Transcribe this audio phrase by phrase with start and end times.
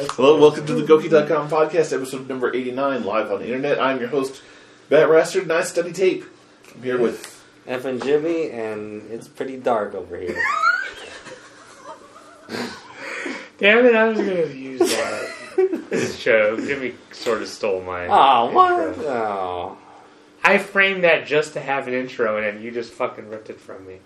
[0.00, 3.78] That's Hello, welcome to the Gouki.com podcast, episode number 89, live on the internet.
[3.78, 4.40] I'm your host,
[4.88, 6.24] Matt Rastard, and I study tape.
[6.74, 7.44] I'm here with.
[7.66, 10.42] FnJimmy, and it's pretty dark over here.
[13.58, 13.94] Damn it!
[13.94, 15.34] I was gonna use that
[15.90, 16.56] this show.
[16.56, 18.06] Jimmy sort of stole my.
[18.06, 18.88] Oh, what?
[18.88, 19.06] intro.
[19.06, 19.78] Oh.
[20.42, 23.60] I framed that just to have an intro, and then you just fucking ripped it
[23.60, 23.98] from me.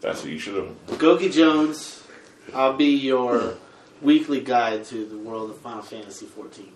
[0.00, 0.76] That's what you should have.
[0.86, 2.06] GoukiJones,
[2.54, 3.56] I'll be your
[4.02, 6.68] weekly guide to the world of Final Fantasy XIV.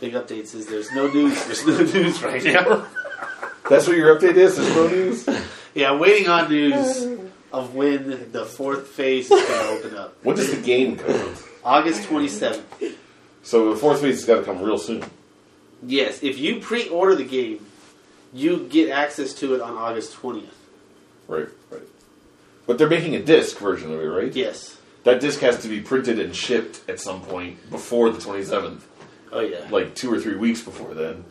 [0.00, 1.44] Big updates is there's no news.
[1.46, 2.86] There's no news right now.
[3.68, 4.56] That's what your update is?
[4.56, 5.28] There's no news?
[5.74, 7.18] Yeah, waiting on news
[7.52, 10.16] of when the fourth phase is going to open up.
[10.24, 11.42] When does the game come out?
[11.64, 12.94] August 27th.
[13.42, 15.04] So the fourth phase has got to come real soon.
[15.84, 17.64] Yes, if you pre-order the game,
[18.32, 20.48] you get access to it on August 20th.
[21.28, 21.82] Right, right.
[22.72, 24.34] But they're making a disc version of it, right?
[24.34, 24.78] Yes.
[25.04, 28.80] That disc has to be printed and shipped at some point before the 27th.
[29.30, 29.66] Oh yeah.
[29.70, 31.26] Like two or three weeks before then.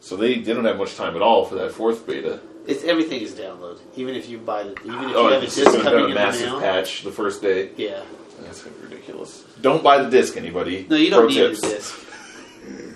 [0.00, 2.40] So they, they don't have much time at all for that fourth beta.
[2.66, 3.78] It's everything is download.
[3.94, 6.08] Even if you buy the, even if Oh, you have a disc coming a in
[6.10, 6.60] the massive mail.
[6.60, 7.70] patch the first day.
[7.76, 8.02] Yeah.
[8.40, 9.44] That's ridiculous.
[9.60, 10.88] Don't buy the disc, anybody.
[10.90, 11.62] No, you don't Pro need tips.
[11.62, 11.94] a disc.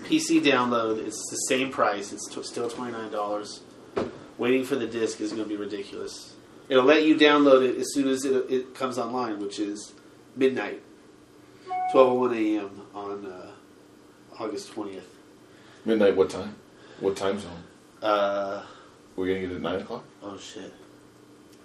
[0.07, 2.13] PC download, it's the same price.
[2.13, 3.61] It's t- still twenty nine dollars.
[4.37, 6.33] Waiting for the disc is going to be ridiculous.
[6.69, 9.93] It'll let you download it as soon as it, it comes online, which is
[10.35, 10.83] midnight,
[11.93, 12.83] twelve oh one a.m.
[12.95, 13.51] on uh,
[14.39, 15.09] August twentieth.
[15.85, 16.17] Midnight.
[16.17, 16.57] What time?
[17.01, 17.63] What time zone?
[18.03, 18.63] Uh,
[19.15, 20.05] We're gonna get it at nine o'clock.
[20.23, 20.73] oh shit,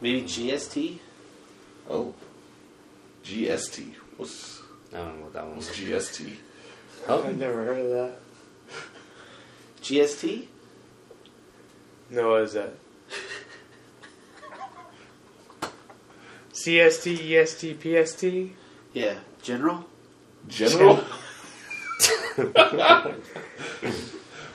[0.02, 1.00] maybe GST.
[1.90, 2.14] Oh,
[3.24, 3.94] GST.
[4.18, 4.62] What's
[4.94, 5.68] I don't know what that one was.
[5.70, 6.34] GST?
[7.08, 8.20] Oh, I've never heard of that.
[9.82, 10.46] GST.
[12.12, 12.74] No, what is that?
[16.66, 18.24] CST, EST, PST.
[18.94, 19.86] Yeah, General.
[20.48, 21.04] General.
[22.38, 22.56] I don't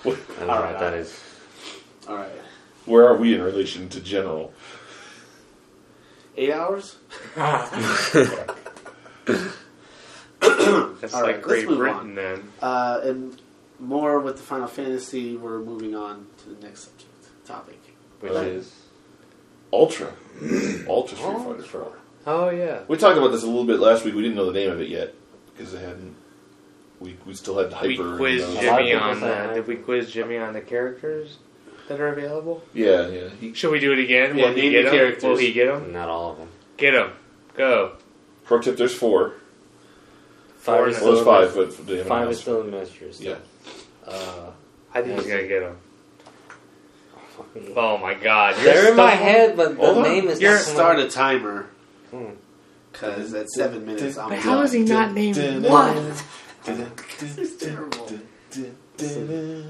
[0.05, 1.21] know what Alright, that is.
[2.09, 2.31] All right,
[2.85, 4.53] Where are we in relation to general?
[6.37, 6.97] eight hours.
[7.35, 8.15] That's
[11.15, 12.43] All like right, let's Great move Britain then.
[12.61, 13.41] Uh, and
[13.81, 15.37] more with the Final Fantasy.
[15.37, 17.79] We're moving on to the next subject topic.
[18.21, 18.47] Which Right.
[18.47, 18.73] is.
[19.73, 20.13] Ultra.
[20.89, 21.93] Ultra Street Fighter 4.
[22.29, 22.81] Oh yeah.
[22.89, 24.15] We talked about this a little bit last week.
[24.15, 25.15] We didn't know the name of it yet
[25.57, 26.15] because it hadn't.
[27.01, 27.89] We we still had hyper.
[27.89, 29.21] We and quizzed those- A lot of Jimmy people on.
[29.21, 31.39] say Uh, did we quiz Jimmy on the characters
[31.89, 32.63] that are available?
[32.75, 33.29] Yeah, yeah.
[33.41, 34.37] He, Should we do it again?
[34.37, 34.99] Yeah, Will he name get the them?
[34.99, 35.25] characters.
[35.25, 35.93] Will he get them?
[35.93, 36.49] Not all of them.
[36.79, 37.13] Get them.
[37.55, 37.93] Go.
[38.45, 39.35] pro tip: There's four.
[40.59, 42.41] Five Four is and Well, still there's in five, but they haven't Five is announced.
[42.43, 43.21] still in miniatures.
[43.21, 43.35] Yeah.
[44.07, 44.51] Uh,
[44.95, 45.77] I think he's gonna get them.
[47.37, 48.57] Fucking- Oh my god.
[48.63, 50.03] You're They're in my head, but the Hold on.
[50.05, 51.67] name is You're- not Start a timer
[52.11, 52.31] Hmm.
[52.93, 55.37] because at seven minutes I'm But how is he not named
[55.67, 56.13] one?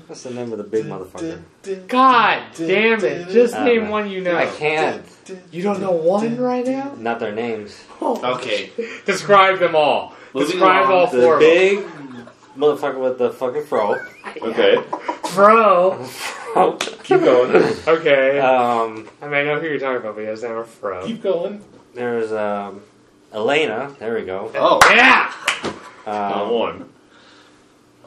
[0.07, 1.89] What's the name of the big motherfucker?
[1.89, 3.29] God damn it.
[3.29, 4.37] Just Uh, name one you know.
[4.37, 5.03] I can't.
[5.51, 6.93] You don't know one right now?
[6.97, 7.77] Not their names.
[8.01, 8.71] Okay,
[9.05, 10.15] Describe them all.
[10.33, 10.93] Moving Describe along.
[11.01, 11.49] all four of them.
[11.51, 11.85] big
[12.57, 13.97] motherfucker with the fucking fro.
[14.43, 14.77] Okay,
[15.35, 16.07] Fro.
[17.03, 17.51] keep going.
[17.87, 18.39] Okay.
[18.41, 21.07] um, I mean, I know who you're talking about, but he doesn't have a.
[21.07, 21.63] Keep going.
[21.95, 22.83] there's um,
[23.33, 23.95] Elena.
[23.99, 24.51] There we go.
[24.55, 24.81] Oh.
[24.95, 25.33] Yeah!
[26.07, 26.89] Not Um, one.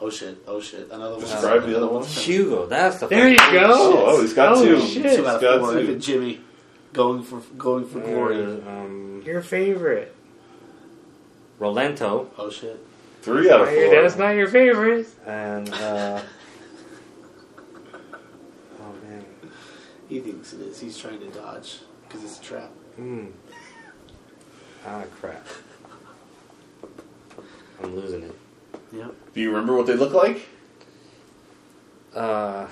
[0.00, 1.20] oh shit, oh shit, another one.
[1.20, 2.04] Describe the other one.
[2.04, 2.66] Hugo.
[2.66, 3.06] That's the.
[3.06, 3.10] One.
[3.14, 3.70] There you go.
[3.74, 4.80] Oh, oh, he's got Oh, two.
[4.80, 5.02] shit.
[5.02, 5.72] Two He's out got of four.
[5.74, 5.80] two.
[5.80, 6.40] Look at Jimmy
[6.92, 8.42] going for going for glory.
[8.42, 10.14] Um, Your favorite.
[11.60, 12.78] Rolento Oh shit.
[13.22, 14.02] Three out of Not your- four.
[14.02, 15.06] That's not your favorite.
[15.26, 16.22] and uh,
[18.80, 19.24] oh man,
[20.10, 20.78] He thinks it is.
[20.80, 22.68] He's trying to dodge because it's a trap.
[22.96, 23.26] hmm.
[24.86, 25.46] Ah crap.
[27.82, 28.34] I'm losing it.
[28.92, 29.14] Yep.
[29.34, 30.46] Do you remember what they look like?
[32.14, 32.66] Uh,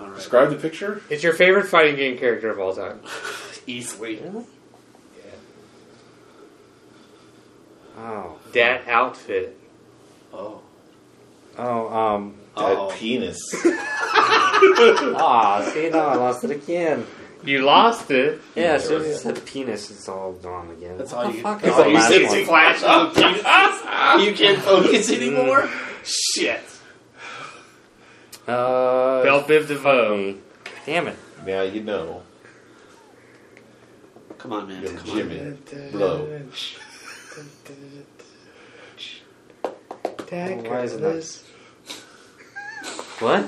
[0.00, 0.16] All right.
[0.16, 1.00] Describe the picture.
[1.08, 3.00] It's your favorite fighting game character of all time.
[3.66, 4.16] Easily.
[4.16, 4.44] really?
[5.16, 5.30] Yeah.
[7.98, 9.56] Oh, That outfit.
[10.34, 10.62] Oh.
[11.56, 12.90] oh, um, That Oh.
[12.92, 13.38] penis.
[15.16, 17.06] ah, see, now I lost it again.
[17.44, 18.40] You lost it.
[18.54, 20.98] Yeah, as soon as you said penis, it's all gone again.
[20.98, 21.40] That's all you.
[21.40, 22.24] fuck That's all you last see.
[22.26, 22.36] one?
[22.38, 23.42] is Flash of the penis.
[24.26, 25.68] You can't focus anymore.
[26.02, 26.60] Shit.
[28.48, 30.36] Uh, Belle Biv DeVoe.
[30.84, 31.16] Damn it.
[31.46, 32.22] now you know.
[34.38, 34.82] Come on, man.
[34.82, 35.16] You're Come on.
[35.16, 35.56] Jimmy.
[35.92, 36.40] Blow.
[40.30, 41.42] Why is it not-
[43.20, 43.46] What?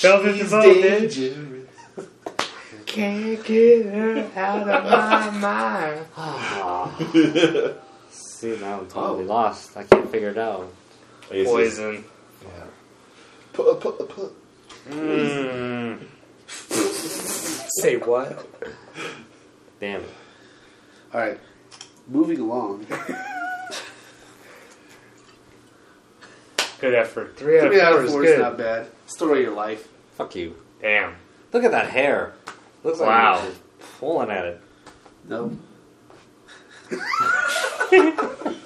[0.00, 1.66] Belle Biv DeVoe, bitch.
[2.86, 6.06] can't get her out of my mind.
[6.16, 6.96] Ah.
[8.10, 9.76] See, now I'm totally lost.
[9.76, 10.72] I can't figure it out.
[11.28, 12.04] Poison.
[12.42, 12.64] Yeah.
[13.52, 14.34] Put, put, put.
[14.90, 15.98] Mm.
[16.48, 18.46] Say what?
[19.80, 20.10] Damn it.
[21.14, 21.38] All right,
[22.08, 22.86] moving along.
[26.82, 27.36] Good effort.
[27.38, 28.40] Three out of Three out of is four is good.
[28.40, 28.88] not bad.
[29.06, 29.88] Story of your life.
[30.16, 30.56] Fuck you.
[30.82, 31.14] Damn.
[31.52, 32.34] Look at that hair.
[32.84, 33.40] Looks like Wow.
[33.40, 33.62] you're just
[34.00, 34.60] pulling at it.
[35.28, 35.56] No.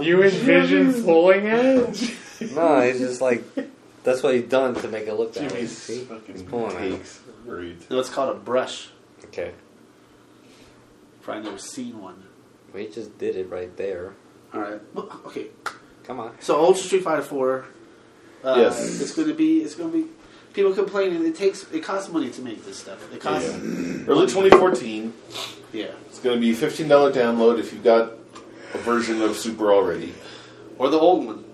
[0.00, 2.14] You envision fooling it?
[2.52, 3.44] No, he's just like
[4.02, 5.48] that's what he's done to make it look that way.
[5.48, 6.00] Jimmy's See?
[6.04, 6.90] fucking He's pulling at it.
[6.92, 7.20] takes.
[7.44, 7.90] Great.
[7.90, 8.90] No, it's called a brush.
[9.26, 9.52] Okay.
[11.22, 12.22] Probably never seen one.
[12.74, 14.14] We just did it right there.
[14.54, 14.80] All right.
[15.26, 15.46] Okay.
[16.04, 16.32] Come on.
[16.40, 17.66] So Ultra Street Fighter Four.
[18.42, 19.00] Uh, Yes.
[19.00, 19.62] It's going to be.
[19.62, 20.10] It's going to be.
[20.54, 21.24] People complaining.
[21.26, 21.70] It takes.
[21.70, 23.12] It costs money to make this stuff.
[23.12, 23.48] It costs.
[23.48, 24.04] Yeah.
[24.06, 25.12] Early 2014.
[25.72, 25.86] Yeah.
[26.06, 28.12] It's going to be $15 download if you've got
[28.74, 30.14] a version of Super already.
[30.78, 31.44] Or the old one,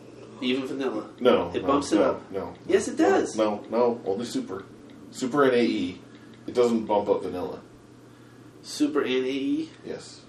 [0.40, 1.08] even vanilla.
[1.20, 1.50] No.
[1.54, 2.30] It no, bumps it no, up.
[2.30, 2.54] No.
[2.66, 3.36] Yes, it does.
[3.36, 4.64] No, no, only Super.
[5.10, 5.98] Super and AE.
[6.46, 7.60] It doesn't bump up vanilla.
[8.62, 9.68] Super and AE.
[9.84, 10.20] Yes.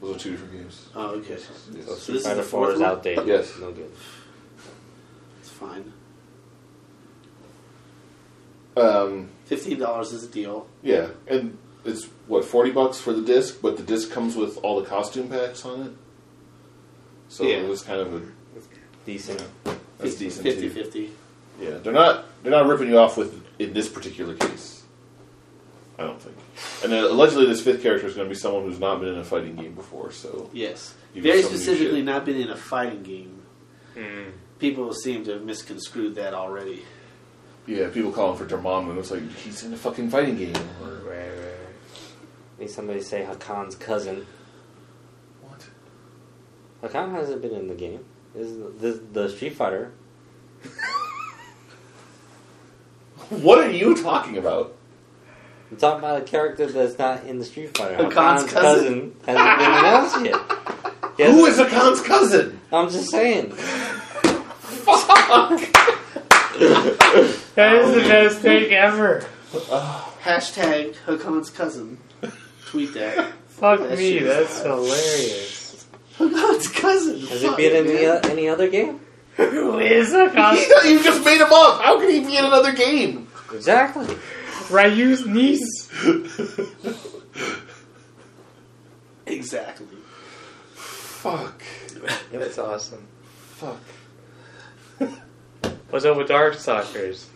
[0.00, 0.88] Those are two different games.
[0.94, 1.36] Oh, okay.
[1.36, 1.86] So Yes.
[1.86, 2.90] this Street is Fighter the 4 fourth is one?
[2.90, 3.26] outdated.
[3.26, 3.52] Yes.
[3.60, 3.90] No good.
[5.40, 5.92] It's fine.
[8.76, 10.66] Um, Fifteen dollars is a deal.
[10.82, 14.80] yeah, and it's what forty bucks for the disc, but the disc comes with all
[14.80, 15.92] the costume packs on it.
[17.28, 17.56] So Yeah.
[17.56, 18.22] it was kind of a
[19.04, 19.42] Decent.
[19.98, 20.70] that's decent 50 too.
[20.70, 21.10] 50.
[21.60, 24.82] Yeah, they're not they're not ripping you off with in this particular case.
[25.98, 26.36] I don't think.
[26.82, 29.18] And then allegedly, this fifth character is going to be someone who's not been in
[29.18, 30.12] a fighting game before.
[30.12, 30.94] So Yes.
[31.14, 33.42] Very get some new specifically, not been in a fighting game.
[33.96, 34.32] Mm.
[34.58, 36.84] People seem to have misconstrued that already.
[37.66, 38.98] yeah, people calling for Dormammu.
[38.98, 40.54] It's like he's in a fucking fighting game.
[40.82, 41.56] Or, Right, right.
[42.58, 44.26] Need somebody say Hakan's cousin.
[45.42, 45.66] what?
[46.82, 48.04] Hakan hasn't been in the game.
[48.34, 49.92] This is the, the Street Fighter.
[53.30, 54.74] What are you talking about?
[55.70, 57.96] I'm talking about a character that's not in the Street Fighter.
[57.96, 59.14] Hakan's cousin.
[59.26, 60.36] hasn't been announced yet.
[61.16, 62.60] He Who hasn't- Akan's cousin?
[62.72, 63.50] I'm just saying.
[63.50, 65.60] Fuck!
[67.54, 69.26] that is the best take ever.
[69.52, 71.98] Hashtag Hakan's cousin.
[72.66, 73.32] Tweet that.
[73.48, 74.66] Fuck That me, shit is that's bad.
[74.70, 75.86] hilarious.
[76.16, 77.20] Hakan's cousin.
[77.26, 77.96] Has Fuck he been in man.
[77.96, 79.00] any, uh, any other game?
[79.36, 80.56] Who is a He, con-
[80.88, 81.82] you just made him up.
[81.82, 83.28] How can he be in another game?
[83.52, 84.06] Exactly.
[84.70, 85.90] Ryu's niece?
[89.26, 89.86] Exactly.
[90.74, 91.62] Fuck.
[92.32, 93.06] That's awesome.
[93.56, 93.80] Fuck.
[95.90, 97.26] What's up with Darkstalkers?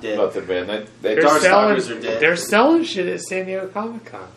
[0.00, 0.18] Dead.
[0.18, 0.66] Nothing, man.
[0.66, 1.40] That, that They're Darkstalkers
[1.82, 2.20] selling, are dead.
[2.20, 4.28] they're selling shit at San Diego Comic Con.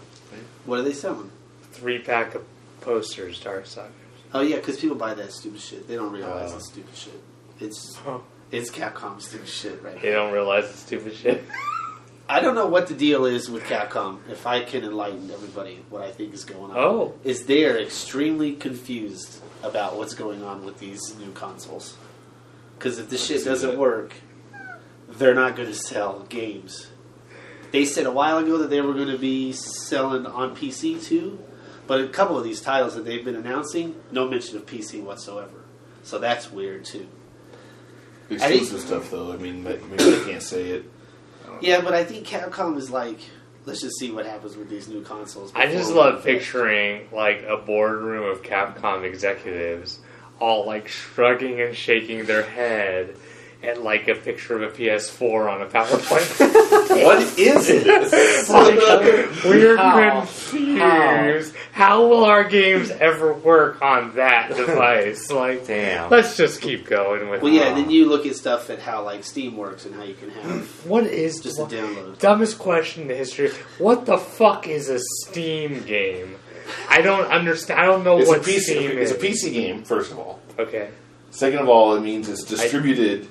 [0.66, 1.32] What are they selling?
[1.72, 2.44] Three pack of
[2.82, 3.90] posters, Darkstalkers.
[4.34, 5.88] Oh yeah, because people buy that stupid shit.
[5.88, 6.58] They don't realize Oh.
[6.58, 7.22] it's stupid shit.
[7.60, 7.98] It's
[8.52, 10.02] it's Capcom stupid shit, right?
[10.02, 11.44] They don't realize it's stupid shit.
[12.30, 14.20] I don't know what the deal is with Capcom.
[14.30, 17.14] If I can enlighten everybody, what I think is going on Oh.
[17.24, 21.96] is they are extremely confused about what's going on with these new consoles.
[22.78, 23.80] Because if this shit doesn't that.
[23.80, 24.14] work,
[25.08, 26.88] they're not going to sell games.
[27.72, 31.40] They said a while ago that they were going to be selling on PC too,
[31.88, 35.64] but a couple of these titles that they've been announcing, no mention of PC whatsoever.
[36.04, 37.08] So that's weird too.
[38.30, 39.32] Exclusive stuff, though.
[39.32, 40.92] I mean, maybe they can't say it.
[41.62, 43.20] Yeah, but I think Capcom is like,
[43.66, 45.52] let's just see what happens with these new consoles.
[45.56, 50.00] I just love picturing like a boardroom of Capcom executives
[50.40, 53.16] all like shrugging and shaking their head
[53.64, 56.78] at like a picture of a PS4 on a PowerPoint.
[56.98, 57.86] What is it?
[58.50, 60.22] like, we're How?
[60.22, 61.54] confused.
[61.72, 62.08] How?
[62.08, 65.30] will our games ever work on that device?
[65.32, 66.10] Like, Damn.
[66.10, 67.42] let's just keep going with.
[67.44, 70.16] Well, yeah, then you look at stuff at how like Steam works and how you
[70.16, 72.18] can have What is just a download.
[72.20, 73.52] dumbest question in the history?
[73.78, 76.36] What the fuck is a Steam game?
[76.90, 77.80] I don't understand.
[77.80, 78.60] I don't know It's a what PC.
[78.62, 79.84] Steam It's a PC game.
[79.84, 80.40] First of all.
[80.58, 80.90] Okay.
[81.30, 83.28] Second of all, it means it's distributed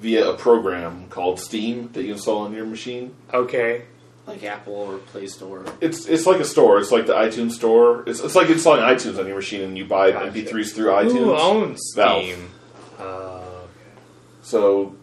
[0.00, 3.14] via a program called Steam that you install on your machine.
[3.34, 3.82] Okay.
[4.26, 5.64] like Apple or Play Store.
[5.80, 6.78] It's it's like a store.
[6.78, 8.04] It's like the iTunes store.
[8.06, 10.30] It's, it's like installing iTunes on your machine and you buy Gotcha.
[10.30, 11.12] MP3s through iTunes.
[11.12, 12.24] Who owns Valve.
[12.24, 12.50] Steam?
[12.98, 13.40] Uh,
[14.42, 14.94] So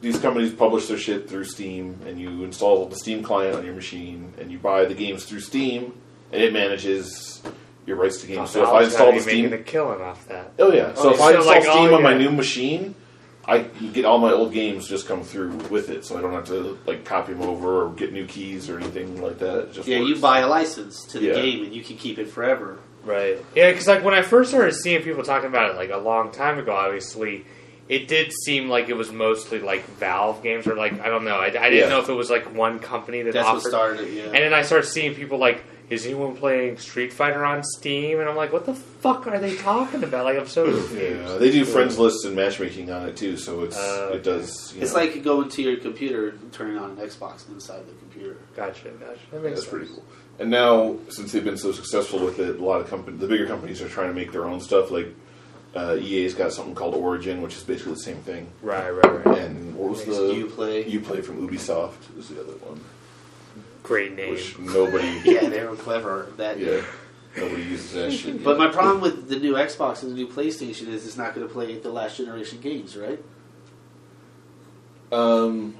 [0.00, 3.74] these companies publish their shit through Steam, and you install the Steam client on your
[3.74, 5.92] machine, and you buy the games through Steam,
[6.32, 7.40] and it manages
[7.86, 8.50] your rights to games.
[8.50, 10.52] so if I install the be making Steam, a killing off that.
[10.58, 10.94] oh yeah.
[10.94, 12.94] So Oh, if I install like, Steam oh, on my new machine,
[13.46, 13.58] I
[13.92, 16.78] get all my old games just come through with it, so I don't have to
[16.86, 19.58] like copy them over or get new keys or anything like that.
[19.58, 21.34] It just Yeah, you buy a license to the Yeah.
[21.34, 22.78] game and you can keep it forever.
[23.04, 23.44] Right.
[23.56, 26.30] Yeah, because like when I first started seeing people talking about it, like a long
[26.30, 27.44] time ago, obviously,
[27.88, 31.36] it did seem like it was mostly like Valve games, or like I don't know.
[31.36, 31.88] I, I didn't Yeah.
[31.88, 33.68] know if it was like one company that That's what offered.
[33.70, 34.12] started it.
[34.14, 34.24] Yeah.
[34.26, 38.28] And then I started seeing people like, "Is anyone playing Street Fighter on Steam?" And
[38.28, 41.28] I'm like, "What the fuck are they talking about?" Like I'm so confused.
[41.28, 44.72] Yeah, they do friends lists and matchmaking on it too, so it's Uh, it does.
[44.74, 47.94] You it's know, like going to your computer and turning on an Xbox inside the
[48.00, 48.36] computer.
[48.56, 49.18] Gotcha, gotcha.
[49.30, 49.68] That Yeah, that's sense.
[49.68, 50.04] pretty cool.
[50.38, 53.46] And now, since they've been so successful with it, a lot of companies, the bigger
[53.46, 54.90] companies, are trying to make their own stuff.
[54.90, 55.08] Like
[55.74, 58.46] uh, EA's got something called Origin, which is basically the same thing.
[58.62, 59.38] Right, right, right.
[59.38, 60.86] And what was Makes the you play.
[60.86, 62.80] You play from Ubisoft is the other one,
[63.82, 64.30] Great name.
[64.30, 66.58] which nobody, yeah, they were clever that.
[66.58, 66.82] yeah,
[67.36, 68.42] nobody uses that shit.
[68.44, 71.46] But my problem with the new Xbox and the new PlayStation is it's not going
[71.46, 73.20] to play the last generation games, right?
[75.10, 75.74] um,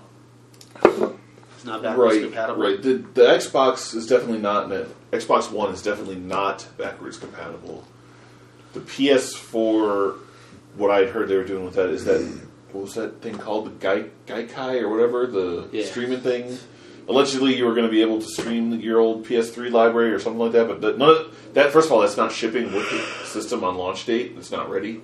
[0.82, 2.62] It's not backwards right, compatible.
[2.62, 2.82] right.
[2.82, 4.68] The the Xbox is definitely not.
[5.12, 7.84] Xbox One is definitely not backwards compatible.
[8.72, 10.16] The PS4,
[10.76, 12.20] what I'd heard they were doing with that is that
[12.72, 15.84] what was that thing called the Gai Gaikai or whatever the Yeah.
[15.84, 16.58] streaming thing.
[17.08, 20.38] Allegedly, you were going to be able to stream your old PS3 library or something
[20.38, 23.26] like that, but that, none of, that first of all, that's not shipping with the
[23.26, 24.34] system on launch date.
[24.36, 25.00] It's not ready,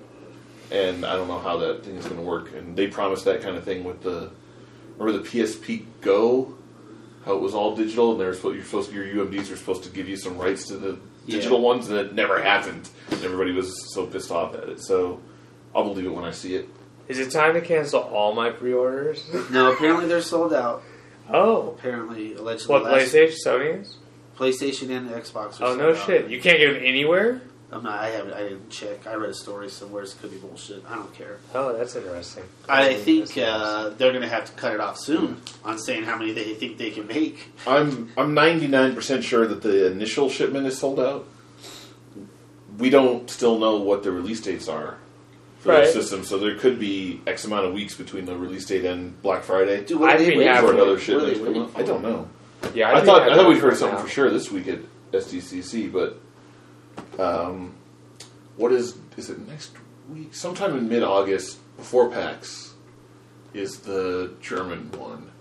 [0.71, 2.53] and I don't know how that thing is going to work.
[2.55, 4.31] And they promised that kind of thing with the
[4.97, 6.55] remember the PSP Go,
[7.25, 9.89] how it was all digital, and they're supposed you're supposed your UMDs were supposed to
[9.89, 11.35] give you some rights to the Yeah.
[11.35, 12.89] digital ones, and it never happened.
[13.11, 14.81] And everybody was so pissed off at it.
[14.81, 15.19] So
[15.75, 16.69] I'll believe it when I see it.
[17.09, 19.23] Is it time to cancel all my pre-orders?
[19.51, 20.81] No, apparently they're sold out.
[21.31, 23.97] Oh, Apparently, allegedly, what last- PlayStation, Sony's?
[24.37, 25.55] PlayStation and Xbox.
[25.61, 26.05] Oh sold no out.
[26.05, 26.29] shit!
[26.29, 27.41] You can't get them anywhere.
[27.71, 27.99] I'm not.
[27.99, 28.33] I haven't.
[28.33, 29.05] I didn't check.
[29.05, 30.01] I read a story somewhere.
[30.03, 30.83] It could be bullshit.
[30.89, 31.37] I don't care.
[31.53, 32.43] Oh, that's interesting.
[32.67, 36.03] I think That's uh, they're going to have to cut it off soon on saying
[36.03, 37.51] how many they think they can make.
[37.67, 41.27] I'm I'm 99 percent sure that the initial shipment is sold out.
[42.77, 44.97] We don't still know what the release dates are
[45.59, 45.83] for Right.
[45.85, 49.21] those systems, so there could be X amount of weeks between the release date and
[49.21, 49.83] Black Friday.
[49.83, 50.73] Dude, what are I'd they be happy for for?
[50.73, 52.29] another What shipment they to come waiting I don't know.
[52.73, 54.03] Yeah, I thought I thought we'd heard something now.
[54.03, 54.79] for sure this week at
[55.13, 56.19] SDCC, but
[57.21, 57.73] um,
[58.57, 59.71] what is is it next
[60.13, 60.33] week?
[60.33, 62.73] Sometime in mid August before PAX
[63.53, 65.31] is the German one.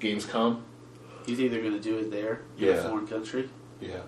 [0.00, 0.60] Gamescom.
[1.26, 2.88] You think they're going to do it there in a Yeah.
[2.88, 3.48] foreign country?
[3.80, 4.00] Yeah.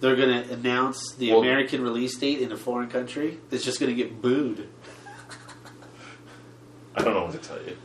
[0.00, 3.78] They're going to announce the Well- American release date in a foreign country that's just
[3.80, 4.68] going to get booed.
[6.96, 7.76] I don't know what to tell you.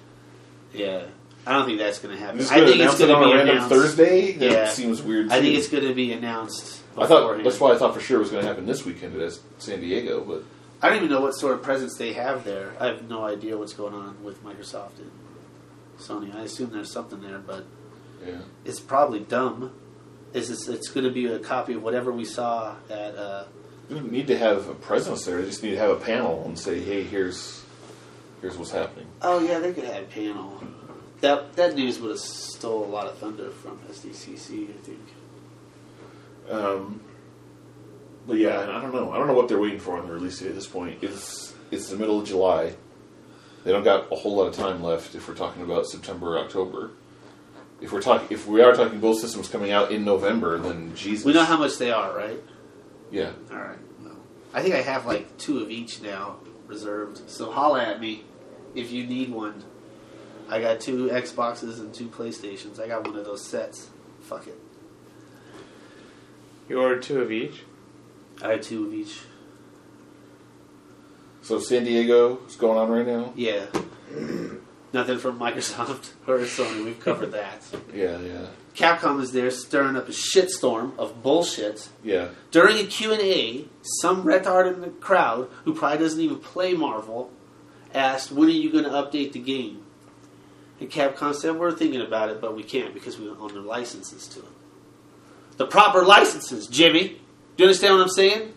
[0.74, 1.04] Yeah,
[1.46, 2.40] I don't think that's going to happen.
[2.40, 3.76] Just I to think it's announce it going on to a be random announced.
[3.76, 4.32] Thursday.
[4.34, 4.70] That Yeah.
[4.70, 5.28] seems weird.
[5.32, 5.60] I think too.
[5.60, 6.82] it's going to be announced.
[6.98, 7.46] I thought beforehand.
[7.46, 9.80] that's why I thought for sure it was going to happen this weekend at San
[9.82, 10.44] Diego, but
[10.82, 12.74] I don't even know what sort of presence they have there.
[12.80, 15.12] I have no idea what's going on with Microsoft and
[16.00, 16.34] Sony.
[16.36, 17.66] I assume there's something there, but
[18.26, 18.40] yeah.
[18.66, 19.72] it's probably dumb.
[20.34, 23.16] It's just, it's going to be a copy of whatever we saw at.
[23.16, 23.46] Uh,
[23.90, 25.40] You don't need to have a presence there.
[25.40, 27.64] You just need to have a panel and say, "Hey, here's
[28.42, 30.62] here's what's happening." oh yeah, they could have a panel.
[31.22, 34.70] That that news would have stole a lot of thunder from SDCC.
[34.70, 35.00] I think.
[36.50, 37.02] Um,
[38.28, 39.12] but yeah, I don't know.
[39.12, 41.00] I don't know what they're waiting for on the release date at this point.
[41.02, 42.74] It's it's the middle of July.
[43.64, 46.40] They don't got a whole lot of time left if we're talking about September or
[46.40, 46.92] October.
[47.82, 51.26] If we're talking, if we are talking both systems coming out in November, then Jesus,
[51.26, 52.42] We know how much they are, right?
[53.12, 53.78] Yeah, All right.
[54.02, 54.18] Well,
[54.54, 57.30] I think I have like two of each now reserved.
[57.30, 58.24] So holla at me
[58.74, 59.64] if you need one.
[60.50, 62.80] I got two Xboxes and two PlayStations.
[62.80, 63.90] I got one of those sets.
[64.22, 64.60] Fuck it.
[66.70, 67.64] You ordered two of each.
[68.42, 69.22] I had two of each.
[71.42, 73.34] so San Diego is going on right now.
[73.36, 73.66] Yeah.
[74.96, 76.86] Nothing from Microsoft or Sony.
[76.86, 77.62] We've covered that.
[77.94, 81.90] Yeah, yeah, Capcom is there stirring up a shitstorm of bullshit.
[82.02, 82.30] yeah.
[82.52, 83.66] During a Q&A,
[84.00, 87.30] some retard in the crowd, who probably doesn't even play Marvel,
[87.94, 89.84] asked, when are you going to update the game?
[90.80, 93.60] And Capcom said, we're thinking about it, but we can't because we don't own the
[93.60, 94.46] licenses to it.
[95.58, 97.20] The proper licenses, Jimmy.
[97.58, 98.54] Do you understand what I'm saying?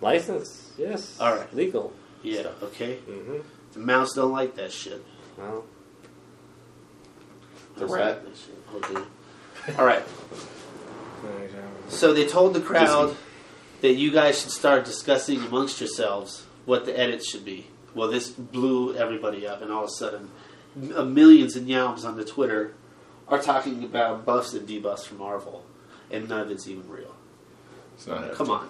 [0.00, 1.18] License, yes.
[1.18, 1.52] All right.
[1.52, 1.92] Legal.
[2.22, 2.98] Yeah, okay.
[3.08, 3.38] Mm-hmm.
[3.72, 5.04] The mouse don't like that shit.
[5.38, 5.64] Well,
[7.76, 8.22] The rat.
[8.24, 8.94] that shit.
[8.94, 9.78] Dude.
[9.78, 10.02] All right.
[11.88, 13.16] So they told the crowd
[13.80, 17.66] that you guys should start discussing amongst yourselves what the edits should be.
[17.94, 20.30] Well, this blew everybody up, and all of a sudden,
[20.76, 22.74] m- millions and yams on the Twitter
[23.28, 25.64] are talking about buffs and debuffs from Marvel,
[26.10, 27.14] and none of it's even real.
[27.94, 28.36] It's not happening.
[28.36, 28.68] Come on,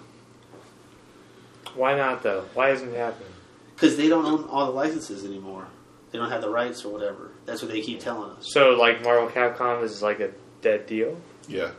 [1.75, 2.45] Why not though?
[2.53, 3.29] Why isn't it happening?
[3.75, 5.67] because they don't own all the licenses anymore.
[6.11, 7.31] They don't have the rights or whatever.
[7.45, 8.47] That's what they keep telling us.
[8.51, 11.19] So, like, Marvel Capcom is like a dead deal?
[11.47, 11.71] Yeah.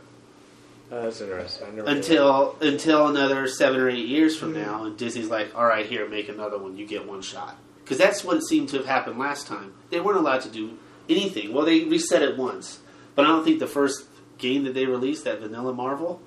[0.91, 1.75] Uh, that's interesting.
[1.75, 5.85] Never Until until another seven or eight years from now, and Disney's like, "All right,
[5.85, 6.77] here, make another one.
[6.77, 9.73] You get one shot." Because that's what seemed to have happened last time.
[9.91, 11.53] They weren't allowed to do anything.
[11.53, 12.79] Well, they reset it once,
[13.15, 14.05] but I don't think the first
[14.39, 16.21] game that they released, that Vanilla Marvel,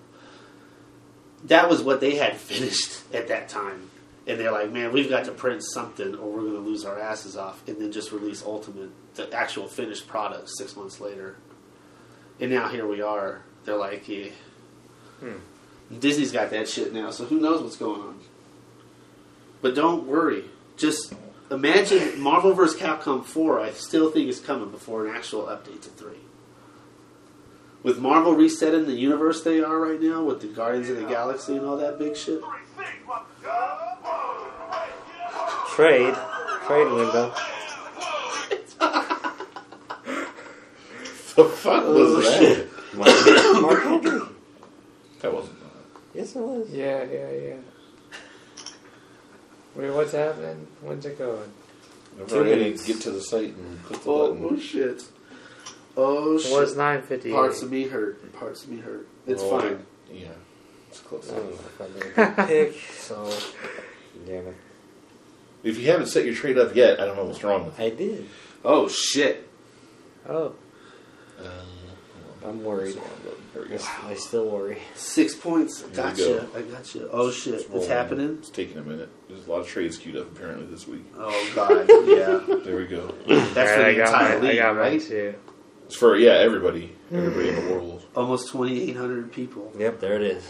[1.44, 3.90] that was what they had finished at that time.
[4.26, 6.98] And they're like, "Man, we've got to print something, or we're going to lose our
[6.98, 11.36] asses off." And then just release Ultimate, the actual finished product, six months later.
[12.40, 13.42] And now here we are.
[13.64, 14.28] They're like, "Yeah."
[15.20, 15.38] Hmm.
[15.98, 18.20] Disney's got that shit now, so who knows what's going on.
[19.60, 20.44] But don't worry.
[20.76, 21.14] Just
[21.50, 22.80] imagine Marvel vs.
[22.80, 26.12] Capcom 4, I still think is coming before an actual update to 3.
[27.82, 31.56] With Marvel resetting the universe they are right now, with the Guardians of the Galaxy
[31.56, 32.40] and all that big shit.
[35.74, 36.14] Trade.
[36.66, 37.34] Trade window.
[41.34, 42.38] The fuck was Oh, that?
[42.38, 42.68] shit.
[42.94, 44.20] Mark Mark Henry.
[45.20, 45.56] That wasn't.
[46.12, 46.68] Yes, it was.
[46.70, 47.54] Yeah, yeah, yeah.
[49.74, 50.66] Wait, what's happening?
[50.82, 51.50] When's it going?
[52.20, 52.86] I've Two already minutes.
[52.86, 54.48] get to the site and click the Oh, button.
[54.50, 55.02] oh shit.
[55.96, 56.76] Oh It was shit.
[56.76, 57.32] 9.58.
[57.32, 58.32] Parts of me hurt.
[58.38, 59.06] Parts of me hurt.
[59.26, 59.86] It's Oh, fine.
[60.12, 60.28] Yeah,
[60.90, 61.30] it's close.
[61.32, 63.24] I don't know if I made a pick, so.
[64.26, 64.56] Damn it.
[65.62, 67.82] If you haven't set your trade up yet, I don't know what's wrong with it.
[67.84, 68.28] I did.
[68.64, 69.48] Oh shit.
[70.28, 70.54] Oh.
[71.40, 71.48] Uh,
[72.44, 72.96] I'm worried.
[73.54, 73.78] There we go.
[74.04, 74.78] I still worry.
[74.94, 75.82] Six points.
[75.82, 76.48] There we Gotcha.
[76.52, 76.58] go.
[76.58, 77.08] I gotcha.
[77.10, 77.54] Oh shit.
[77.54, 77.88] It's rolling.
[77.88, 78.36] happening.
[78.40, 79.08] It's taking a minute.
[79.28, 81.04] There's a lot of trades queued up apparently this week.
[81.16, 81.88] Oh god.
[82.06, 82.40] Yeah.
[82.64, 83.12] There we go.
[83.26, 84.44] That's Alright, for I the got entire mine.
[84.44, 85.00] I league, got right?
[85.00, 85.34] too.
[85.86, 88.04] It's for yeah everybody, everybody in the world.
[88.16, 89.72] Almost 2,800 people.
[89.78, 90.44] Yep, there it is.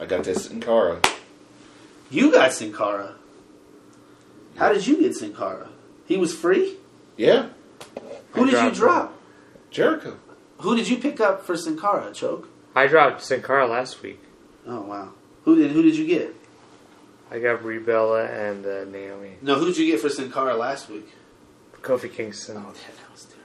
[0.00, 1.00] I got this in Kara.
[2.10, 3.16] You got Sin Cara.
[4.58, 5.68] How did you get Sin Cara?
[6.06, 6.76] He was free?
[7.16, 7.48] Yeah,
[8.32, 9.18] Who I did you dropped drop?
[9.70, 10.16] Jericho.
[10.60, 12.48] Who did you pick up for Sin Cara, Choke?
[12.74, 14.20] I dropped Sin Cara last week.
[14.66, 15.10] Oh, wow.
[15.44, 16.34] Who did, who did you get?
[17.30, 19.32] I got Brie Bella and uh, Naomi.
[19.42, 21.06] No, who did you get for Sin Cara last week?
[21.82, 22.56] Kofi Kingston.
[22.56, 23.44] Oh, that, that was terrible.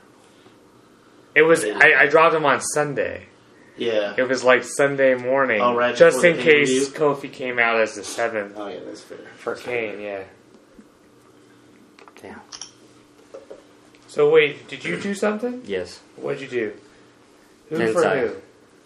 [1.36, 1.63] It was.
[1.65, 3.28] I, I dropped him on Sunday.
[3.78, 4.13] Yeah.
[4.17, 6.89] It was like Sunday morning, Oh, right just in case?
[6.89, 9.17] Kofi came out as the seventh Oh, yeah, that's fair.
[9.38, 9.99] for Kane.
[9.99, 10.23] Yeah.
[14.13, 15.63] So wait, did you do something?
[15.65, 15.99] Yes.
[16.17, 16.73] What'd you do?
[17.69, 17.93] Who Tensai.
[17.93, 18.36] for who?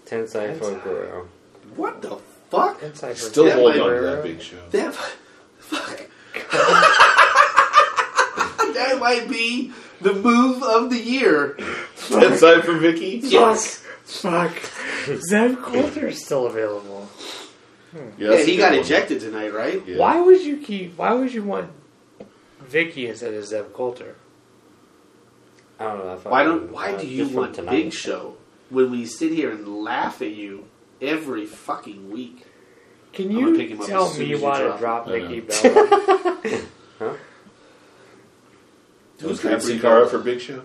[0.06, 0.84] Tensai for Tensai.
[0.86, 1.28] Guerrero.
[1.76, 2.16] What the
[2.50, 2.82] fuck?
[2.82, 4.56] Inside for Still That holding might- on to that big show.
[4.72, 4.94] That,
[5.60, 6.08] fuck.
[8.74, 11.58] that might be the move of the year.
[12.12, 13.20] That side for Vicky.
[13.22, 13.84] Yes.
[14.06, 14.54] Fuck.
[15.30, 17.10] Zeb Colter's still available.
[17.92, 18.10] Hmm.
[18.18, 18.80] Yeah, that's he got one.
[18.80, 19.86] ejected tonight, right?
[19.86, 19.98] Yeah.
[19.98, 20.98] Why would you keep?
[20.98, 21.70] Why would you want
[22.62, 24.16] Vicky instead of Zeb Colter?
[25.80, 26.10] I don't know.
[26.26, 26.62] I Why it don't?
[26.64, 27.72] was, Why do you want tonight.
[27.72, 28.36] Big Show
[28.70, 30.66] when we sit here and laugh at you
[31.02, 32.46] every fucking week?
[33.14, 35.08] Can I'm pick you him up tell as me as you why to drop drop
[35.08, 35.74] I Nikki know.
[37.00, 37.18] Bella?
[39.20, 40.64] Who's got got Brie Kara for Big Show?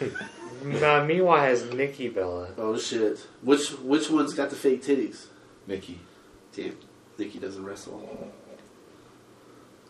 [0.00, 2.48] nah, Miwa has Nikki Bella.
[2.58, 3.18] Oh shit!
[3.42, 5.26] Which which one's got the fake titties?
[5.66, 6.00] Nikki.
[6.56, 6.76] Damn,
[7.18, 8.32] Nikki doesn't wrestle.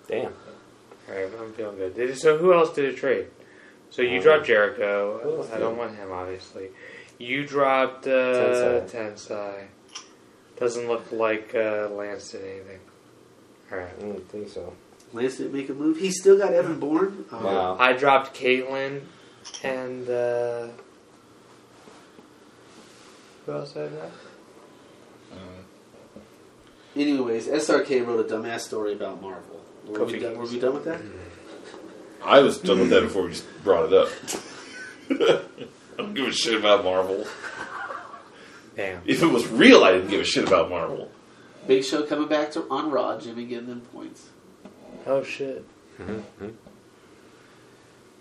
[0.08, 0.32] Damn.
[1.08, 1.94] Alright, I'm feeling good.
[1.94, 3.26] Did it, so who else did it trade?
[3.94, 5.46] So you Uh, dropped Jericho.
[5.54, 6.70] I don't want him, obviously.
[7.18, 8.90] You dropped uh, Tensai.
[8.90, 9.64] Tensai.
[10.58, 12.80] Doesn't look like uh, Lance did anything.
[13.70, 13.92] Alright.
[13.96, 14.72] I don't think so.
[15.12, 15.98] Lance didn't make a move.
[15.98, 17.24] He still got Evan Bourne.
[17.30, 17.44] Oh.
[17.44, 17.76] Wow.
[17.78, 19.02] I dropped Kaitlyn
[19.62, 20.66] and uh,
[23.46, 24.10] who else did I drop?
[26.96, 29.60] Anyways, SRK wrote a dumbass story about Marvel.
[29.86, 31.00] Were we, done, were we done with that?
[32.24, 33.06] I was done with that hmm.
[33.06, 34.08] before we just brought it up.
[35.98, 37.26] I don't give a shit about Marvel.
[38.74, 39.02] Damn.
[39.06, 41.10] If it was real, I didn't give a shit about Marvel.
[41.66, 43.18] Big Show coming back to on Raw.
[43.18, 44.28] Jimmy giving them points.
[45.06, 45.64] Oh shit.
[45.98, 46.48] Mm-hmm.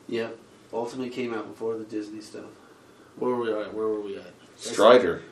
[0.08, 0.38] Yep.
[0.72, 2.46] Ultimate came out before the Disney stuff.
[3.18, 3.74] Where were we at?
[3.74, 4.34] Where were we at?
[4.58, 5.24] Strider.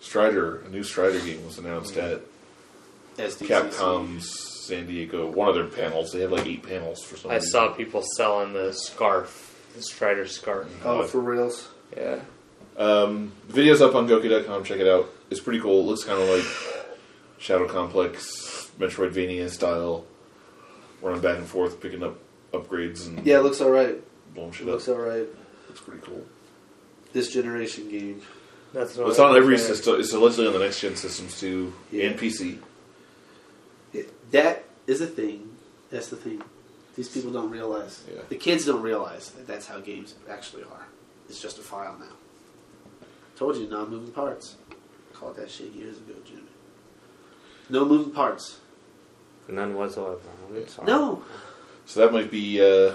[0.00, 2.22] Strider, a new Strider game was announced mm-hmm.
[3.18, 3.46] at SDCC.
[3.46, 5.30] Capcom's San Diego.
[5.30, 6.12] One of their panels.
[6.12, 7.50] They had like eight panels for some I reason.
[7.50, 10.68] saw people selling the scarf, the Strider scarf.
[10.84, 11.68] Oh, for reals?
[11.96, 12.20] Yeah.
[12.76, 14.62] Um, the video's up on Gouki.com.
[14.64, 15.08] Check it out.
[15.30, 15.80] It's pretty cool.
[15.80, 16.44] It looks kind of like
[17.38, 20.04] Shadow Complex, Metroidvania style.
[21.02, 22.18] Running back and forth, picking up
[22.52, 24.02] upgrades and Yeah, it looks alright.
[24.34, 24.96] blowing It shit looks up.
[24.96, 25.26] alright.
[25.68, 26.24] Looks pretty cool.
[27.12, 28.20] This generation game.
[28.72, 29.98] That's Well, what it's on every was system.
[30.00, 32.06] It's allegedly on the next gen systems too, Yeah.
[32.08, 32.58] and PC.
[34.28, 35.56] It, that is a thing
[35.90, 36.42] That's the thing.
[36.96, 38.04] These people don't realize.
[38.12, 38.22] Yeah.
[38.28, 40.86] The kids don't realize that that's how games actually are.
[41.28, 42.06] It's just a file now.
[43.36, 44.56] Told you, non-moving parts.
[45.12, 46.42] Called that shit years ago, Jimmy.
[47.70, 48.58] No moving parts.
[49.48, 50.18] None whatsoever.
[50.80, 50.86] I'm.
[50.86, 51.22] No.
[51.86, 52.92] So that might be uh,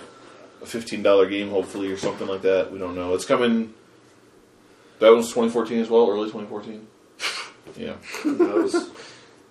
[0.62, 2.72] a fifteen dollar game, hopefully, or something like that.
[2.72, 3.14] We don't know.
[3.16, 3.74] It's coming.
[5.00, 6.88] That was 2014 as well, early 2014.
[7.78, 7.94] Yeah.
[8.22, 8.90] Who knows?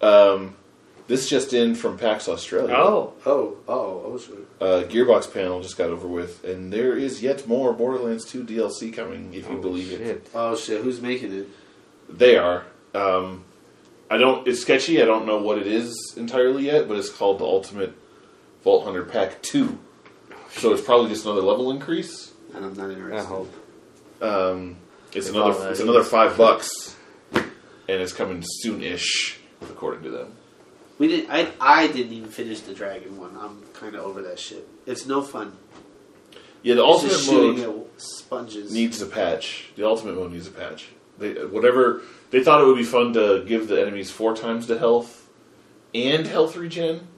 [0.00, 0.54] Um,
[1.08, 2.74] this just in from PAX Australia.
[2.76, 4.36] Oh, oh, oh, oh, sure.
[4.60, 8.92] Uh, Gearbox panel just got over with, and there is yet more Borderlands 2 DLC
[8.94, 10.28] coming, if you Oh, believe it.
[10.34, 10.82] Oh shit!
[10.82, 11.48] Who's making it?
[12.08, 12.64] They are.
[12.94, 13.44] Um,
[14.10, 14.46] I don't.
[14.46, 15.00] It's sketchy.
[15.02, 17.94] I don't know what it is entirely yet, but it's called the Ultimate
[18.62, 19.78] Vault Hunter Pack Two.
[20.52, 22.32] So it's probably just another level increase.
[22.54, 23.26] And I'm not I interested.
[23.26, 23.52] hope.
[24.20, 24.76] Um,
[25.14, 25.70] it's They another.
[25.70, 26.94] It's another five bucks,
[27.32, 27.42] and
[27.88, 30.36] it's coming soon-ish, according to them.
[31.02, 31.30] We didn't.
[31.32, 33.36] I I didn't even finish the dragon one.
[33.36, 34.68] I'm kind of over that shit.
[34.86, 35.56] It's no fun.
[36.62, 38.72] Yeah, the It's Ultimate just shooting mode at sponges.
[38.72, 39.70] needs a patch.
[39.74, 40.90] The Ultimate mode needs a patch.
[41.18, 44.78] They whatever they thought it would be fun to give the enemies four times the
[44.78, 45.28] health
[45.92, 47.08] and health regen.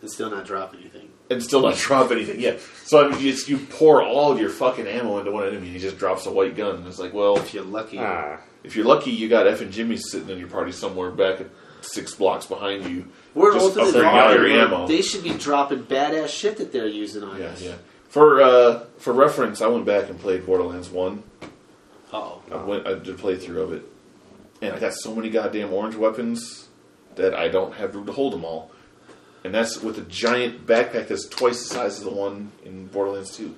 [0.00, 1.08] and still not drop anything.
[1.30, 2.38] and still not drop anything.
[2.40, 2.58] Yeah.
[2.84, 5.66] So I mean, you, just, you pour all of your fucking ammo into one enemy,
[5.66, 6.76] and he just drops a white gun.
[6.76, 7.98] And it's like, well, If you're lucky.
[7.98, 11.48] Ah, if you're lucky, you got FnJimmy sitting in your party somewhere back at
[11.84, 13.08] six blocks behind you.
[13.34, 14.86] We're Just ultimate upgrade Warrior, your ammo.
[14.86, 17.62] They should be dropping badass shit that they're using on Yeah, us.
[17.62, 17.74] yeah.
[18.08, 21.22] For uh, for reference, I went back and played Borderlands One.
[22.12, 23.82] Oh, I went, I did a playthrough of it,
[24.62, 26.68] and I got so many goddamn orange weapons
[27.16, 28.70] that I don't have room to hold them all.
[29.44, 33.36] And that's with a giant backpack that's twice the size of the one in Borderlands
[33.36, 33.54] 2.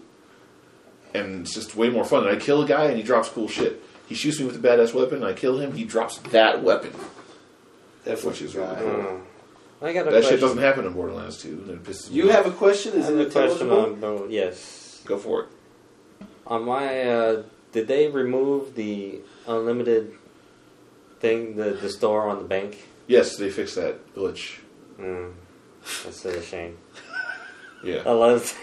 [1.14, 2.26] And it's just way more fun.
[2.26, 3.82] And I kill a guy and he drops cool shit.
[4.06, 6.92] He shoots me with a badass weapon, And I kill him, he drops that weapon.
[8.04, 9.20] That Which is really cool.
[9.82, 10.30] uh, I got a That question.
[10.30, 11.48] shit doesn't happen in Borderlands 2.
[11.48, 12.36] And it pisses me You off.
[12.36, 12.92] have a question?
[12.94, 13.94] I Is have it a question intelligible?
[13.94, 14.26] on bro.
[14.28, 15.02] Yes.
[15.06, 15.48] Go for it.
[16.46, 20.12] On my, uh, did they remove the unlimited
[21.20, 22.78] thing, the the store on the bank?
[23.06, 24.58] Yes, they fixed that glitch.
[24.98, 25.32] Mm,
[26.04, 26.76] that's a shame.
[27.84, 27.96] Yeah.
[27.96, 28.10] I Yeah.
[28.10, 28.58] love.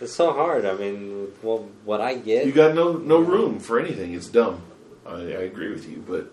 [0.00, 0.64] it's so hard.
[0.64, 2.46] I mean, well, what I get.
[2.46, 4.14] You got no no room for anything.
[4.14, 4.62] It's dumb.
[5.06, 6.32] I, I agree with you, but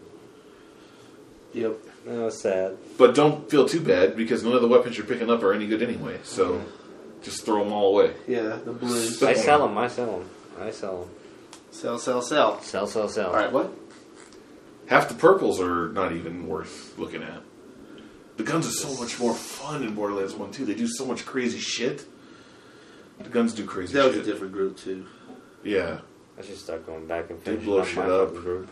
[1.61, 1.77] Yep.
[2.05, 2.77] that was sad.
[2.97, 5.67] But don't feel too bad because none of the weapons you're picking up are any
[5.67, 6.19] good anyway.
[6.23, 6.61] So
[7.21, 8.13] just throw them all away.
[8.27, 9.21] Yeah, the blues.
[9.23, 9.77] I sell them.
[9.77, 10.29] I sell them.
[10.59, 11.09] I sell them.
[11.71, 12.61] Sell, sell, sell.
[12.61, 13.27] Sell, sell, sell.
[13.29, 13.71] All right, what?
[14.87, 17.41] Half the purples are not even worth looking at.
[18.37, 20.63] The guns are so much more fun in Borderlands 1 too.
[20.65, 22.05] They do so much crazy shit.
[23.19, 25.05] The guns do crazy That was a different group too.
[25.63, 25.99] yeah.
[26.39, 28.27] I should start going back and They finishing blow up shit my up.
[28.27, 28.69] fucking group.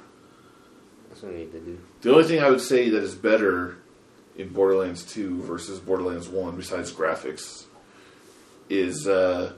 [1.16, 1.80] That's what I need to do.
[2.02, 3.78] The only thing I would say that is better
[4.38, 7.64] in Borderlands 2 versus Borderlands 1, besides graphics,
[8.70, 9.54] is uh,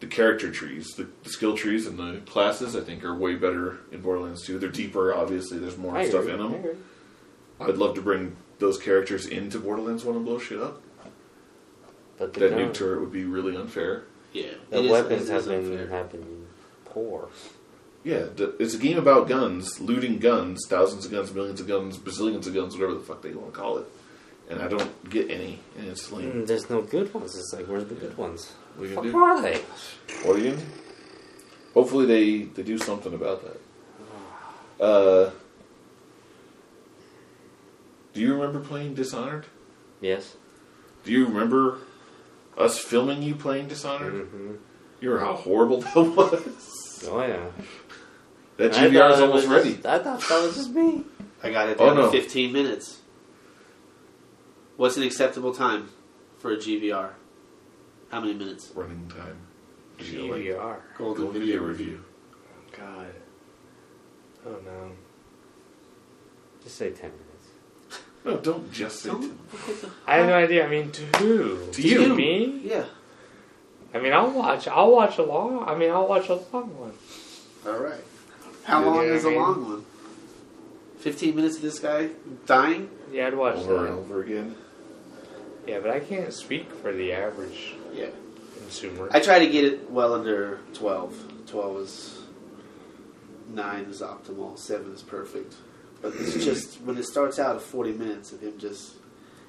[0.00, 0.94] the character trees.
[0.96, 4.58] The, the skill trees and the classes, I think, are way better in Borderlands 2.
[4.58, 6.34] They're deeper, obviously, there's more I stuff agree.
[6.34, 6.54] in I them.
[6.54, 6.74] agree.
[7.60, 10.82] I'd love to bring those characters into Borderlands 1 and blow shit up.
[12.18, 14.02] But That gun, new turret would be really unfair.
[14.32, 14.46] Yeah.
[14.70, 15.86] the it is- weapons it is have been unfair.
[15.86, 16.46] have been
[16.84, 17.28] poor.
[18.06, 18.26] Yeah,
[18.60, 22.54] it's a game about guns, looting guns, thousands of guns, millions of guns, bazillions of
[22.54, 23.86] guns, whatever the fuck they want to call it.
[24.48, 26.30] And I don't get any, and it's lame.
[26.32, 27.36] Mm, There's no good ones.
[27.36, 28.52] It's like where's the good ones?
[28.76, 29.18] What are you Fuck gonna do?
[29.18, 29.58] are they?
[30.22, 30.56] What are you?
[31.74, 33.60] Hopefully they, they do something about that.
[34.78, 35.30] Uh,
[38.12, 39.46] do you remember playing Dishonored?
[40.00, 40.36] Yes.
[41.04, 41.78] Do you remember
[42.58, 44.12] us filming you playing Dishonored?
[44.14, 44.54] Mm-hmm.
[45.00, 47.08] You remember how horrible that was?
[47.10, 47.46] Oh yeah.
[48.56, 49.74] That I GVR thought is it almost was ready.
[49.74, 51.04] just- I thought that was just me.
[51.42, 52.10] I got it Oh, down no.
[52.10, 53.00] to 15 minutes.
[54.76, 55.88] What's an acceptable time
[56.38, 57.10] for a GVR?
[58.10, 58.72] How many minutes?
[58.74, 59.36] Running time.
[59.98, 60.76] You know, like, GVR.
[60.98, 62.04] Golden Go video review.
[62.34, 63.06] Oh, God.
[64.46, 64.92] Oh no.
[66.62, 68.02] Just say ten minutes.
[68.24, 69.28] No, don't just say Don't to
[69.82, 70.66] look I have no idea.
[70.66, 71.70] I mean, to who?
[71.72, 72.14] To you.
[72.14, 72.60] Me?
[72.64, 72.84] Yeah.
[73.96, 74.68] I mean, I'll watch.
[74.68, 75.64] I'll watch a long.
[75.66, 76.92] I mean, I'll watch a long one.
[77.66, 78.00] All right.
[78.64, 79.84] How Yeah, long yeah, is I a mean- long one?
[80.98, 82.10] 15 minutes of this guy
[82.46, 82.90] dying?
[83.12, 83.80] Yeah, I'd watch over that.
[83.90, 84.56] and over again.
[85.66, 88.08] Yeah, but I can't speak for the average Yeah.
[88.58, 89.08] consumer.
[89.12, 91.14] I try to get it well under 12.
[91.46, 92.12] 12 is.
[93.48, 94.58] 9 is optimal.
[94.58, 95.54] 7 is perfect.
[96.02, 98.94] But it's just when it starts out at 40 minutes of him just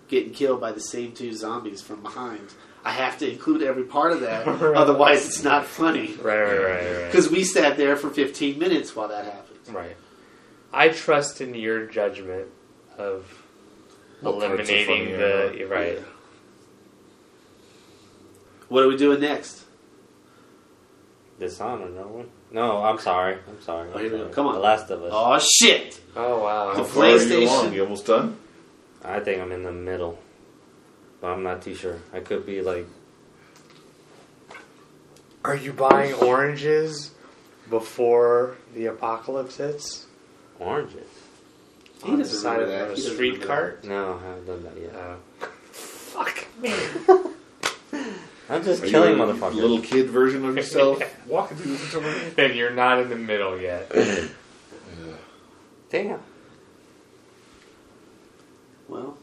[0.07, 2.53] getting killed by the same two zombies from behind,
[2.85, 4.45] I have to include every part of that.
[4.61, 4.75] Right.
[4.75, 6.13] Otherwise, it's not funny.
[6.21, 7.05] right, right, right, right.
[7.11, 9.75] Because we sat there for 15 minutes while that happened.
[9.75, 9.95] Right.
[10.73, 12.47] I trust in your judgment
[12.97, 13.25] of
[14.21, 15.99] What eliminating funny or the right.
[18.69, 19.63] What are we doing next?
[21.39, 22.29] Dishonored, no one.
[22.51, 23.37] No, I'm sorry.
[23.47, 23.89] I'm sorry.
[23.93, 24.15] Oh, here we go.
[24.17, 24.33] I'm sorry.
[24.33, 24.53] Come on.
[24.55, 25.11] The Last of Us.
[25.13, 26.01] Oh shit!
[26.15, 26.73] Oh wow.
[26.73, 27.41] How The far are you PlayStation.
[27.43, 27.73] along?
[27.73, 28.37] You almost done?
[29.07, 30.19] I think I'm in the middle,
[31.21, 31.99] but I'm not too sure.
[32.13, 32.85] I could be like
[35.45, 37.11] Are you buying oranges
[37.69, 40.05] before the apocalypse hits?
[40.59, 41.07] oranges.
[42.03, 42.91] He On the doesn't side of that.
[42.91, 43.83] a street cart?
[43.83, 44.95] No, I haven't done that yet.
[44.95, 45.15] Uh,
[45.71, 46.73] fuck me.
[48.49, 49.55] I'm just Are killing you a motherfuckers.
[49.55, 52.13] little kid version of yourself walking through the tutorial?
[52.35, 53.91] then you're not in the middle yet.
[55.89, 56.19] Damn.
[58.87, 59.17] Well,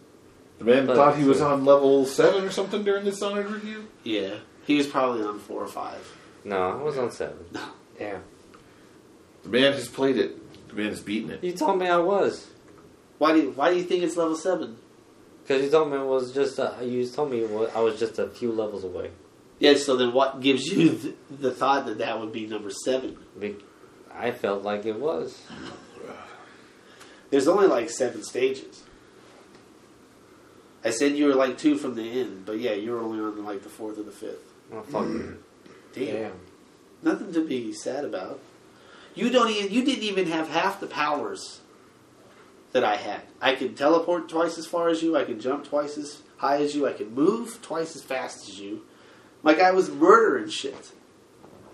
[0.65, 3.87] The man But- thought he was on level seven or something during this Dishonored review.
[4.03, 6.01] yeah, he was probably on four or five.
[6.45, 7.37] No, I was on seven.
[7.53, 7.61] No,
[7.99, 8.23] Damn.
[9.43, 10.69] The man has played it.
[10.69, 11.45] The man has beaten it.
[11.45, 12.47] You told me I was.
[13.19, 14.77] Why do you, Why do you think it's level seven?
[15.43, 16.59] Because you told me it was just.
[16.59, 19.11] A, you told me was, I was just a few levels away.
[19.59, 19.75] Yeah.
[19.75, 20.89] So then, what gives you
[21.31, 23.19] the, the thought that that would be number seven?
[24.15, 25.39] I felt like it was.
[27.31, 28.83] There's only like seven stages.
[30.85, 33.45] I said you were like two from the end, but yeah, you were only on
[33.45, 34.53] like the fourth or the fifth.
[34.73, 35.43] Oh, fuck you.
[35.95, 36.07] Damn.
[36.07, 36.33] Damn.
[37.03, 38.41] Nothing to be sad about.
[39.15, 41.61] You don't even you didn't even have half the powers
[42.73, 43.23] that I had.
[43.41, 46.75] I could teleport twice as far as you, I could jump twice as high as
[46.75, 48.83] you, I could move twice as fast as you.
[49.43, 50.93] My guy was murdering shit.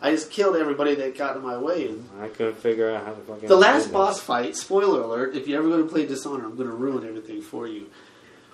[0.03, 3.13] I just killed everybody that got in my way and I couldn't figure out how
[3.13, 3.49] to fucking.
[3.49, 6.69] the last boss fight, spoiler alert, if you're ever going to play Dishonor, I'm going
[6.69, 7.87] to ruin everything for you.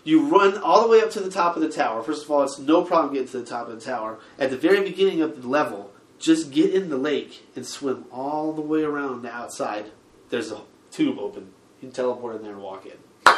[0.07, 2.01] You run all the way up to the top of the tower.
[2.01, 4.21] First of all, it's no problem getting to the top of the tower.
[4.39, 5.91] At the very beginning of the level,
[6.21, 9.87] just get in the lake and swim all the way around the outside.
[10.31, 10.61] There's a
[10.93, 11.53] tube open.
[11.83, 12.93] You can teleport in there and walk in.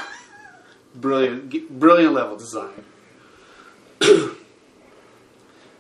[0.95, 2.85] brilliant, brilliant level design.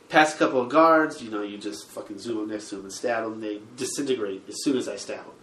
[0.08, 2.84] Pass a couple of guards, you know, you just fucking zoom up next to them
[2.86, 3.42] and stab them.
[3.42, 5.34] They disintegrate as soon as I stab them.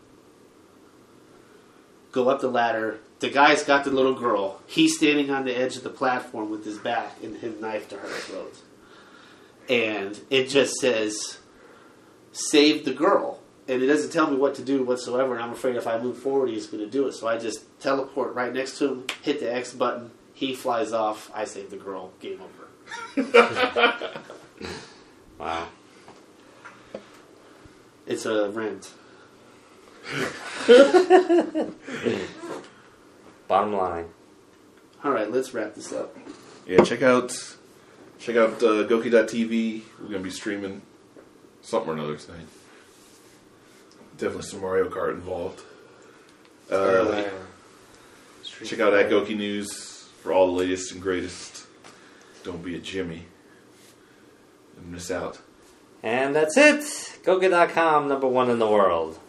[2.16, 3.02] Go up the ladder.
[3.20, 4.62] The guy's got the little girl.
[4.66, 7.98] He's standing on the edge of the platform with his back and his knife to
[7.98, 8.56] her throat.
[9.68, 11.40] And it just says,
[12.32, 13.42] save the girl.
[13.68, 16.18] And it doesn't tell me what to do whatsoever, and I'm afraid if I move
[16.18, 17.14] forward, he's going to do it.
[17.16, 21.30] So I just teleport right next to him, hit the X button, he flies off,
[21.36, 23.52] I save the girl, game over.
[25.38, 25.68] Wow.
[28.08, 28.90] It's a rent.
[33.48, 34.06] Bottom line.
[35.04, 36.16] All right, let's wrap this up.
[36.68, 37.32] Yeah, check out
[38.20, 39.82] check out uh, Gouki.tv.
[40.02, 40.82] We're gonna be streaming
[41.62, 42.48] something or another tonight.
[44.18, 45.62] Definitely some Mario Kart involved.
[46.72, 47.30] Uh, Uh,
[48.64, 51.66] check out at Gouki News for all the latest and greatest.
[52.44, 53.26] Don't be a Jimmy
[54.78, 55.40] and miss out.
[56.02, 56.82] And that's it.
[57.24, 59.20] Gouki.com, number one in the world.